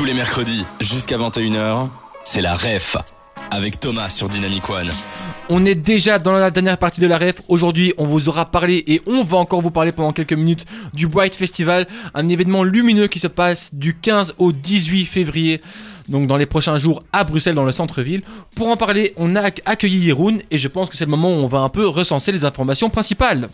Tous 0.00 0.06
les 0.06 0.14
mercredis, 0.14 0.64
jusqu'à 0.80 1.18
21h, 1.18 1.90
c'est 2.24 2.40
la 2.40 2.54
REF, 2.54 2.96
avec 3.50 3.78
Thomas 3.80 4.08
sur 4.08 4.30
Dynamic 4.30 4.66
One. 4.70 4.88
On 5.50 5.66
est 5.66 5.74
déjà 5.74 6.18
dans 6.18 6.32
la 6.32 6.50
dernière 6.50 6.78
partie 6.78 7.02
de 7.02 7.06
la 7.06 7.18
ref. 7.18 7.42
Aujourd'hui, 7.48 7.92
on 7.98 8.06
vous 8.06 8.30
aura 8.30 8.46
parlé 8.46 8.82
et 8.86 9.02
on 9.06 9.24
va 9.24 9.36
encore 9.36 9.60
vous 9.60 9.70
parler 9.70 9.92
pendant 9.92 10.14
quelques 10.14 10.32
minutes 10.32 10.64
du 10.94 11.06
Bright 11.06 11.34
Festival, 11.34 11.86
un 12.14 12.28
événement 12.30 12.64
lumineux 12.64 13.08
qui 13.08 13.18
se 13.18 13.26
passe 13.26 13.74
du 13.74 13.94
15 13.94 14.36
au 14.38 14.52
18 14.52 15.04
février. 15.04 15.60
Donc 16.08 16.26
dans 16.28 16.38
les 16.38 16.46
prochains 16.46 16.78
jours 16.78 17.02
à 17.12 17.22
Bruxelles 17.24 17.54
dans 17.54 17.66
le 17.66 17.72
centre-ville. 17.72 18.22
Pour 18.56 18.68
en 18.68 18.78
parler, 18.78 19.12
on 19.18 19.36
a 19.36 19.42
accueilli 19.42 20.06
Yeroun 20.06 20.40
et 20.50 20.56
je 20.56 20.68
pense 20.68 20.88
que 20.88 20.96
c'est 20.96 21.04
le 21.04 21.10
moment 21.10 21.28
où 21.28 21.44
on 21.44 21.46
va 21.46 21.58
un 21.58 21.68
peu 21.68 21.86
recenser 21.86 22.32
les 22.32 22.46
informations 22.46 22.88
principales. 22.88 23.50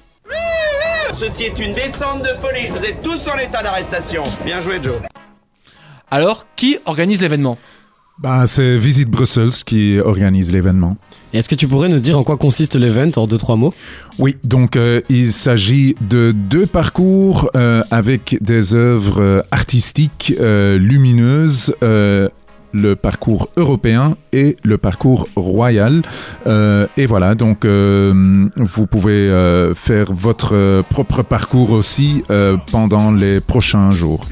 Ceci 1.17 1.43
est 1.43 1.59
une 1.59 1.73
descente 1.73 2.23
de 2.23 2.41
police. 2.41 2.71
Vous 2.71 2.85
êtes 2.85 3.01
tous 3.01 3.27
en 3.27 3.37
état 3.37 3.65
d'arrestation. 3.65 4.23
Bien 4.45 4.61
joué, 4.61 4.79
Joe. 4.81 5.01
Alors, 6.11 6.47
qui 6.55 6.79
organise 6.87 7.21
l'événement? 7.21 7.59
Bah, 8.19 8.47
c'est 8.47 8.79
Visit 8.79 9.11
Brussels 9.11 9.51
qui 9.67 9.99
organise 9.99 10.51
l'événement. 10.51 10.97
Est-ce 11.35 11.49
que 11.49 11.55
tu 11.55 11.69
pourrais 11.69 11.89
nous 11.89 11.99
dire 11.99 12.17
en 12.17 12.25
quoi 12.25 12.39
consiste 12.39 12.77
l'événement 12.77 13.13
en 13.17 13.27
deux, 13.27 13.37
trois 13.37 13.57
mots? 13.57 13.75
Oui, 14.19 14.37
donc 14.43 14.77
euh, 14.77 15.03
il 15.11 15.33
s'agit 15.33 15.97
de 16.01 16.33
deux 16.33 16.65
parcours 16.65 17.51
euh, 17.57 17.83
avec 17.91 18.39
des 18.41 18.73
œuvres 18.73 19.21
euh, 19.21 19.43
artistiques 19.51 20.33
lumineuses 20.39 21.75
le 22.73 22.95
parcours 22.95 23.49
européen 23.57 24.17
et 24.33 24.57
le 24.63 24.77
parcours 24.77 25.29
royal. 25.35 26.03
et 26.47 27.07
voilà, 27.07 27.35
donc 27.35 27.65
vous 27.65 28.87
pouvez 28.87 29.73
faire 29.75 30.13
votre 30.13 30.83
propre 30.91 31.23
parcours 31.23 31.71
aussi 31.71 32.23
pendant 32.71 33.13
les 33.13 33.41
prochains 33.41 33.91
jours. 33.91 34.27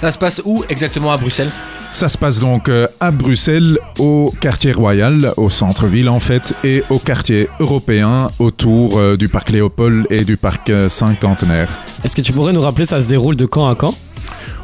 Ça 0.00 0.10
se 0.12 0.18
passe 0.18 0.42
où 0.44 0.62
exactement 0.68 1.10
à 1.10 1.16
Bruxelles? 1.16 1.50
Ça 1.90 2.08
se 2.08 2.18
passe 2.18 2.40
donc 2.40 2.68
euh, 2.68 2.86
à 3.00 3.10
Bruxelles, 3.10 3.78
au 3.98 4.34
quartier 4.40 4.72
royal, 4.72 5.32
au 5.36 5.48
centre-ville 5.48 6.10
en 6.10 6.20
fait, 6.20 6.54
et 6.62 6.82
au 6.90 6.98
quartier 6.98 7.48
européen 7.60 8.28
autour 8.38 8.98
euh, 8.98 9.16
du 9.16 9.28
parc 9.28 9.50
Léopold 9.50 10.06
et 10.10 10.24
du 10.24 10.36
parc 10.36 10.68
euh, 10.68 10.90
cinquantenaire. 10.90 11.70
Est-ce 12.04 12.14
que 12.14 12.20
tu 12.20 12.32
pourrais 12.32 12.52
nous 12.52 12.60
rappeler 12.60 12.84
ça 12.84 13.00
se 13.00 13.08
déroule 13.08 13.36
de 13.36 13.46
quand 13.46 13.68
à 13.68 13.74
quand? 13.74 13.94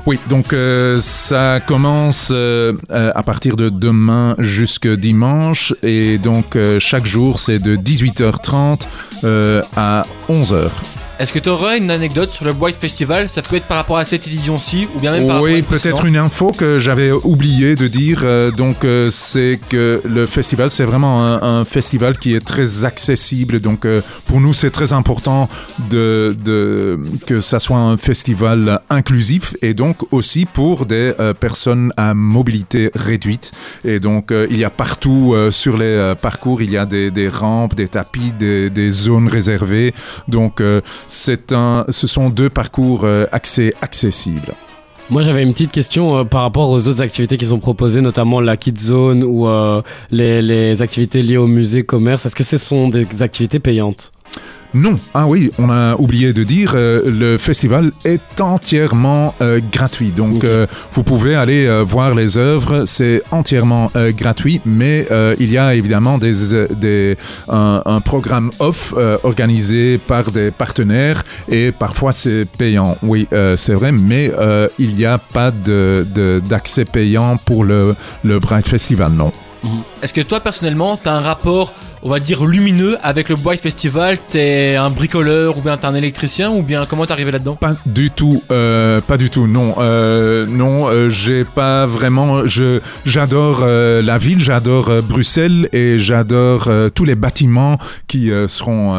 Oui, 0.04 0.18
donc 0.28 0.52
ça 0.98 1.60
commence 1.60 2.32
à 2.32 3.22
partir 3.22 3.54
de 3.54 3.68
demain 3.68 4.34
jusque 4.40 4.88
dimanche 4.88 5.72
et 5.84 6.18
donc 6.18 6.58
chaque 6.80 7.06
jour 7.06 7.38
c'est 7.38 7.60
de 7.60 7.76
18h30 7.76 8.80
à 9.76 10.04
11h. 10.28 10.70
Est-ce 11.22 11.32
que 11.32 11.38
tu 11.38 11.50
aurais 11.50 11.78
une 11.78 11.92
anecdote 11.92 12.32
sur 12.32 12.44
le 12.44 12.50
White 12.50 12.78
Festival? 12.80 13.28
Ça 13.28 13.42
peut 13.42 13.54
être 13.54 13.66
par 13.66 13.76
rapport 13.76 13.96
à 13.96 14.04
cette 14.04 14.26
édition-ci 14.26 14.88
ou 14.92 14.98
bien 14.98 15.12
même 15.12 15.28
par 15.28 15.40
Oui, 15.40 15.62
peut-être 15.62 16.04
une 16.04 16.16
info 16.16 16.50
que 16.50 16.80
j'avais 16.80 17.12
oublié 17.12 17.76
de 17.76 17.86
dire. 17.86 18.22
Euh, 18.24 18.50
donc, 18.50 18.84
euh, 18.84 19.08
c'est 19.08 19.60
que 19.68 20.02
le 20.04 20.26
festival, 20.26 20.68
c'est 20.68 20.82
vraiment 20.84 21.22
un, 21.22 21.64
festival 21.64 22.18
qui 22.18 22.34
est 22.34 22.44
très 22.44 22.84
accessible. 22.84 23.60
Donc, 23.60 23.84
euh, 23.84 24.00
pour 24.24 24.40
nous, 24.40 24.52
c'est 24.52 24.70
très 24.70 24.92
important 24.92 25.46
de, 25.90 26.36
de, 26.44 26.98
que 27.24 27.40
ça 27.40 27.60
soit 27.60 27.78
un 27.78 27.96
festival 27.96 28.80
inclusif 28.90 29.54
et 29.62 29.74
donc 29.74 29.98
aussi 30.12 30.44
pour 30.44 30.86
des 30.86 31.12
personnes 31.38 31.92
à 31.96 32.14
mobilité 32.14 32.90
réduite. 32.96 33.52
Et 33.84 34.00
donc, 34.00 34.32
il 34.50 34.56
y 34.56 34.64
a 34.64 34.70
partout 34.70 35.36
sur 35.50 35.76
les 35.76 36.14
parcours, 36.20 36.62
il 36.62 36.72
y 36.72 36.76
a 36.76 36.84
des, 36.84 37.12
des 37.12 37.28
rampes, 37.28 37.76
des 37.76 37.86
tapis, 37.86 38.32
des, 38.36 38.70
des 38.70 38.90
zones 38.90 39.28
réservées. 39.28 39.94
Donc, 40.26 40.60
ce 41.12 42.06
sont 42.06 42.30
deux 42.30 42.48
parcours 42.48 43.02
euh, 43.04 43.26
accessibles. 43.32 44.54
Moi 45.10 45.22
j'avais 45.22 45.42
une 45.42 45.52
petite 45.52 45.72
question 45.72 46.18
euh, 46.18 46.24
par 46.24 46.42
rapport 46.42 46.70
aux 46.70 46.88
autres 46.88 47.02
activités 47.02 47.36
qui 47.36 47.46
sont 47.46 47.58
proposées, 47.58 48.00
notamment 48.00 48.40
la 48.40 48.56
Kid 48.56 48.78
Zone 48.78 49.22
ou 49.22 49.46
euh, 49.46 49.82
les, 50.10 50.40
les, 50.40 50.80
activités 50.80 51.22
liées 51.22 51.36
au 51.36 51.46
musée 51.46 51.82
commerce. 51.82 52.24
Est-ce 52.24 52.36
que 52.36 52.44
ce 52.44 52.58
sont 52.58 52.88
des 52.88 53.22
activités 53.22 53.58
payantes? 53.58 54.12
Non, 54.74 54.96
ah 55.12 55.26
oui, 55.26 55.50
on 55.58 55.68
a 55.68 55.96
oublié 55.96 56.32
de 56.32 56.42
dire, 56.44 56.72
euh, 56.74 57.02
le 57.04 57.36
festival 57.36 57.92
est 58.06 58.40
entièrement 58.40 59.34
euh, 59.42 59.60
gratuit. 59.70 60.10
Donc, 60.10 60.44
euh, 60.44 60.66
vous 60.94 61.02
pouvez 61.02 61.34
aller 61.34 61.68
voir 61.86 62.14
les 62.14 62.38
œuvres, 62.38 62.84
c'est 62.86 63.22
entièrement 63.30 63.90
gratuit, 64.16 64.60
mais 64.64 65.06
il 65.38 65.50
y 65.50 65.58
a 65.58 65.74
évidemment 65.74 66.18
des, 66.18 66.32
des, 66.70 67.16
un, 67.48 68.00
programme 68.00 68.50
off 68.58 68.94
organisé 69.22 69.98
par 69.98 70.30
des 70.30 70.50
partenaires 70.50 71.22
et 71.48 71.72
parfois 71.72 72.12
c'est 72.12 72.44
payant. 72.44 72.96
Oui, 73.02 73.28
c'est 73.56 73.74
vrai, 73.74 73.92
mais 73.92 74.32
il 74.78 74.96
n'y 74.96 75.04
a 75.04 75.18
pas 75.18 75.50
d'accès 75.50 76.84
de, 76.84 76.90
payant 76.90 77.36
pour 77.36 77.64
le, 77.64 77.94
le 78.24 78.38
Bright 78.38 78.68
Festival, 78.68 79.12
non. 79.12 79.32
Est-ce 80.02 80.12
que 80.12 80.20
toi 80.20 80.40
personnellement, 80.40 80.96
tu 80.96 81.08
as 81.08 81.12
un 81.12 81.20
rapport, 81.20 81.74
on 82.02 82.08
va 82.08 82.18
dire, 82.18 82.44
lumineux 82.44 82.98
avec 83.02 83.28
le 83.28 83.36
Bright 83.36 83.60
Festival? 83.60 84.18
T'es 84.18 84.74
un 84.74 84.90
bricoleur 84.90 85.58
ou 85.58 85.60
bien 85.60 85.76
t'es 85.76 85.86
un 85.86 85.94
électricien 85.94 86.50
ou 86.50 86.62
bien 86.62 86.84
comment 86.86 87.06
t'es 87.06 87.12
arrivé 87.12 87.30
là-dedans? 87.30 87.54
Pas 87.54 87.76
du 87.86 88.10
tout, 88.10 88.42
euh, 88.50 89.00
pas 89.00 89.16
du 89.16 89.30
tout, 89.30 89.46
non. 89.46 89.76
Euh, 89.78 90.46
non, 90.46 90.88
euh, 90.88 91.08
j'ai 91.08 91.44
pas 91.44 91.86
vraiment. 91.86 92.46
Je, 92.46 92.80
j'adore 93.04 93.60
la 93.64 94.18
ville, 94.18 94.40
j'adore 94.40 94.90
Bruxelles 95.02 95.68
et 95.72 95.98
j'adore 95.98 96.68
tous 96.94 97.04
les 97.04 97.14
bâtiments 97.14 97.78
qui 98.08 98.30
seront 98.48 98.96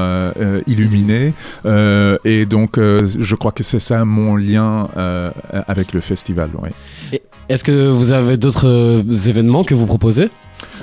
illuminés. 0.68 1.34
et 1.66 2.46
donc, 2.46 2.78
je 2.78 3.36
crois 3.36 3.52
que 3.52 3.64
c'est 3.64 3.80
ça 3.80 4.06
mon 4.06 4.36
lien 4.36 4.88
avec 5.68 5.94
le 5.94 6.00
festival. 6.00 6.50
Est-ce 7.54 7.64
que 7.64 7.88
vous 7.88 8.12
avez 8.12 8.36
d'autres 8.36 9.06
événements 9.30 9.64
que 9.64 9.76
vous 9.76 9.86
proposez? 9.86 10.28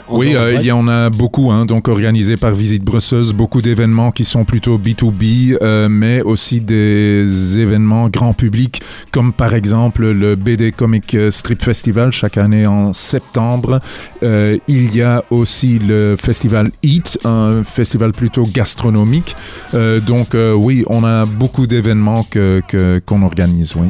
Oui, 0.09 0.37
euh, 0.37 0.55
il 0.55 0.63
y 0.63 0.71
en 0.71 0.87
a 0.87 1.11
beaucoup, 1.11 1.51
hein, 1.51 1.67
donc 1.67 1.89
organisés 1.89 2.37
par 2.37 2.53
Visite 2.53 2.85
Brussels, 2.85 3.35
beaucoup 3.35 3.61
d'événements 3.61 4.13
qui 4.13 4.25
sont 4.25 4.45
plutôt 4.45 4.79
B2B, 4.79 5.59
euh, 5.63 5.89
mais 5.89 6.23
aussi 6.23 6.61
des 6.61 7.59
événements 7.59 8.09
grand 8.09 8.35
public, 8.35 8.83
comme 9.11 9.33
par 9.33 9.57
exemple 9.57 10.11
le 10.13 10.37
BD 10.37 10.71
Comic 10.71 11.17
Strip 11.31 11.61
Festival 11.61 12.13
chaque 12.13 12.39
année 12.39 12.69
en 12.69 12.93
septembre. 12.93 13.81
Euh, 14.23 14.57
il 14.69 14.95
y 14.95 15.03
a 15.03 15.25
aussi 15.31 15.81
le 15.81 16.15
festival 16.15 16.71
Eat, 16.85 17.19
un 17.25 17.65
festival 17.65 18.13
plutôt 18.13 18.45
gastronomique. 18.45 19.35
donc 19.73 20.37
oui, 20.37 20.85
on 20.89 21.03
a 21.03 21.25
beaucoup 21.25 21.67
d'événements 21.67 22.23
que 22.23 22.63
qu'on 23.05 23.23
organise, 23.23 23.75
oui. 23.75 23.89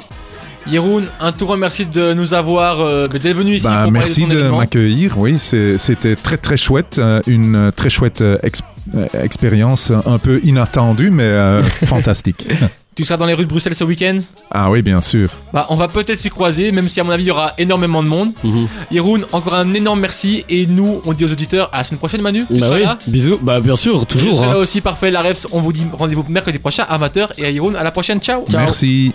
Yeroun, 0.70 1.04
un 1.20 1.32
tout 1.32 1.48
merci 1.56 1.84
de 1.84 2.12
nous 2.14 2.32
avoir 2.32 2.80
euh, 2.80 3.06
d'être 3.06 3.36
venu 3.36 3.56
ici. 3.56 3.64
Bah, 3.64 3.88
merci 3.90 4.26
de, 4.26 4.48
m'accueillir. 4.48 5.18
Oui, 5.18 5.38
c'était 5.38 6.14
très 6.14 6.36
très 6.36 6.56
chouette, 6.56 6.98
euh, 6.98 7.20
une 7.26 7.72
très 7.74 7.90
chouette 7.90 8.20
euh, 8.20 8.38
expérience, 9.14 9.92
un 10.06 10.18
peu 10.18 10.40
inattendue, 10.44 11.10
mais 11.10 11.60
fantastique. 11.86 12.46
Tu 12.96 13.04
seras 13.04 13.16
dans 13.16 13.26
les 13.26 13.34
rues 13.34 13.44
de 13.44 13.48
Bruxelles 13.48 13.74
ce 13.74 13.84
week-end? 13.84 14.18
Ah 14.50 14.70
oui, 14.70 14.82
bien 14.82 15.00
sûr. 15.00 15.30
Bah, 15.52 15.64
on 15.70 15.76
va 15.76 15.86
peut-être 15.86 16.18
s'y 16.18 16.28
croiser, 16.28 16.70
même 16.70 16.88
si 16.88 17.00
à 17.00 17.04
mon 17.04 17.10
avis 17.10 17.24
il 17.24 17.28
y 17.28 17.30
aura 17.30 17.54
énormément 17.56 18.02
de 18.02 18.08
monde. 18.08 18.32
Mm 18.44 18.66
encore 19.32 19.54
un 19.54 19.72
énorme 19.74 20.00
merci 20.00 20.44
et 20.48 20.66
nous, 20.66 21.00
on 21.06 21.12
dit 21.12 21.24
aux 21.24 21.32
auditeurs 21.32 21.70
à 21.72 21.78
la 21.78 21.84
semaine 21.84 21.98
prochaine, 21.98 22.20
Manu. 22.20 22.44
Tu 22.46 22.58
bah 22.58 22.78
là 22.78 22.98
Bisous. 23.06 23.38
Bah 23.40 23.60
bien 23.60 23.76
sûr, 23.76 24.04
toujours. 24.06 24.32
Je 24.32 24.36
serai 24.36 24.46
hein. 24.48 24.52
là 24.52 24.58
aussi, 24.58 24.80
parfait. 24.80 25.10
La 25.10 25.22
Refs, 25.22 25.46
on 25.52 25.60
vous 25.60 25.72
dit 25.72 25.86
rendez-vous 25.92 26.24
mercredi 26.28 26.58
prochain, 26.58 26.84
amateur 26.88 27.32
et 27.38 27.46
à 27.46 27.50
Yeroun, 27.50 27.76
à 27.76 27.82
la 27.84 27.90
prochaine. 27.92 28.20
Ciao. 28.20 28.44
Ciao. 28.48 28.60
Merci. 28.60 29.08